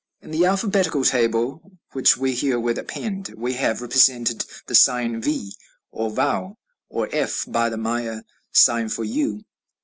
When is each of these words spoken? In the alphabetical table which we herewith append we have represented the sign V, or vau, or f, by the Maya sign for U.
In 0.19 0.31
the 0.31 0.45
alphabetical 0.47 1.03
table 1.05 1.77
which 1.91 2.17
we 2.17 2.33
herewith 2.33 2.79
append 2.79 3.35
we 3.37 3.53
have 3.53 3.83
represented 3.83 4.45
the 4.65 4.73
sign 4.73 5.21
V, 5.21 5.53
or 5.91 6.09
vau, 6.09 6.57
or 6.89 7.07
f, 7.11 7.45
by 7.47 7.69
the 7.69 7.77
Maya 7.77 8.23
sign 8.51 8.89
for 8.89 9.03
U. 9.03 9.45